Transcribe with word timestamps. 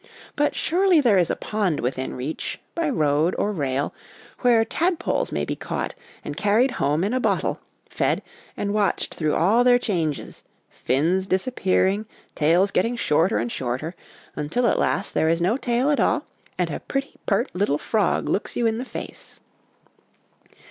But 0.35 0.55
surely 0.55 0.99
there 0.99 1.19
is 1.19 1.29
a 1.29 1.35
pond 1.35 1.79
within 1.79 2.15
reach 2.15 2.59
by 2.73 2.89
road 2.89 3.35
or 3.37 3.51
rail 3.51 3.93
where 4.39 4.65
tadpoles 4.65 5.31
may 5.31 5.45
be 5.45 5.55
caught, 5.55 5.93
and 6.25 6.35
carried 6.35 6.71
home 6.81 7.03
in 7.03 7.13
a 7.13 7.19
bottle, 7.19 7.59
fed, 7.87 8.23
and 8.57 8.73
watched 8.73 9.13
through 9.13 9.35
all 9.35 9.63
their 9.63 9.77
changes 9.77 10.43
fins 10.71 11.27
dis 11.27 11.45
appearing, 11.45 12.07
tails 12.33 12.71
getting 12.71 12.95
shorter 12.95 13.37
and 13.37 13.51
shorter, 13.51 13.93
until 14.35 14.65
at 14.65 14.79
last 14.79 15.13
there 15.13 15.29
is 15.29 15.39
no 15.39 15.55
tail 15.55 15.91
at 15.91 15.99
all, 15.99 16.25
and 16.57 16.71
a 16.71 16.79
pretty 16.79 17.11
pert 17.27 17.51
little 17.53 17.77
frog 17.77 18.27
looks 18.27 18.55
you 18.55 18.65
in 18.65 18.79
the 18.79 18.85
face. 18.85 19.39